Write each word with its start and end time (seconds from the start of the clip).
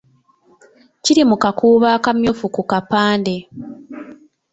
Kiri 1.03 1.21
mu 1.29 1.35
kakuubo 1.43 1.87
akamyufu 1.97 2.45
ku 2.55 2.61
kapande. 2.71 3.35